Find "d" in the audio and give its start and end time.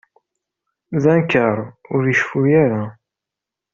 1.01-1.03